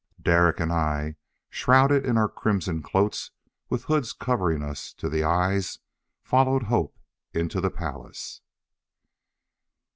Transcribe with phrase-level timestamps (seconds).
[0.19, 1.15] Derek and I,
[1.51, 3.29] shrouded in our crimson cloaks
[3.69, 5.77] with hoods covering us to the eyes,
[6.23, 6.97] followed Hope
[7.35, 8.41] into the palace.